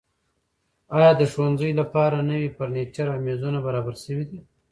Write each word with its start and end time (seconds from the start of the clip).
ایا 0.97 1.11
د 1.17 1.21
ښوونځیو 1.31 1.77
لپاره 1.81 2.25
نوي 2.31 2.49
فرنیچر 2.57 3.07
او 3.13 3.19
میزونه 3.27 3.59
برابر 3.67 3.95
شوي 4.03 4.25
دي؟ 4.29 4.39